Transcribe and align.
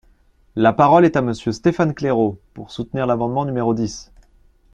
La 0.55 0.73
parole 0.73 1.05
est 1.05 1.15
à 1.15 1.21
Monsieur 1.21 1.51
Stéphane 1.51 1.93
Claireaux, 1.93 2.39
pour 2.55 2.71
soutenir 2.71 3.05
l’amendement 3.05 3.45
numéro 3.45 3.75
dix. 3.75 4.11